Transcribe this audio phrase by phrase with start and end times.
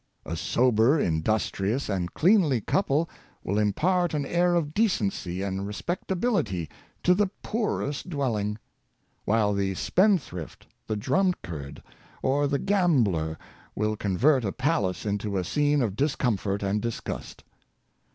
[0.25, 3.07] A sober, industri ous, and cleanly couple
[3.43, 6.71] will impart an air of decency and respectability
[7.03, 8.57] to the poorest dwelling;
[9.25, 11.83] while the spendthrift, the drunkard,
[12.23, 13.37] or the gambler
[13.75, 17.43] will convert a palace into a scene of discomfort and disgust.